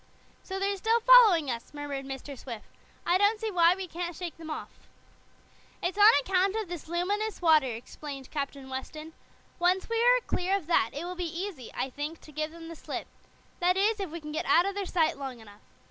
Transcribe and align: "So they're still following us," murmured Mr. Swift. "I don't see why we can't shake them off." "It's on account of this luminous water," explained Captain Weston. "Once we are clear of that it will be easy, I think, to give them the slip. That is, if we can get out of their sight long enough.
"So 0.41 0.57
they're 0.57 0.77
still 0.77 0.99
following 1.01 1.51
us," 1.51 1.75
murmured 1.75 2.05
Mr. 2.05 2.35
Swift. 2.35 2.65
"I 3.05 3.19
don't 3.19 3.39
see 3.39 3.51
why 3.51 3.75
we 3.75 3.87
can't 3.87 4.15
shake 4.15 4.35
them 4.37 4.49
off." 4.49 4.87
"It's 5.83 5.95
on 5.95 6.11
account 6.21 6.55
of 6.55 6.67
this 6.67 6.87
luminous 6.87 7.39
water," 7.39 7.67
explained 7.67 8.31
Captain 8.31 8.67
Weston. 8.67 9.13
"Once 9.59 9.87
we 9.87 10.03
are 10.03 10.21
clear 10.25 10.57
of 10.57 10.65
that 10.65 10.89
it 10.93 11.05
will 11.05 11.13
be 11.13 11.31
easy, 11.43 11.69
I 11.75 11.91
think, 11.91 12.19
to 12.21 12.31
give 12.31 12.49
them 12.49 12.67
the 12.67 12.75
slip. 12.75 13.05
That 13.59 13.77
is, 13.77 13.99
if 13.99 14.09
we 14.09 14.19
can 14.19 14.31
get 14.31 14.47
out 14.47 14.65
of 14.65 14.73
their 14.73 14.87
sight 14.87 15.19
long 15.19 15.39
enough. 15.39 15.61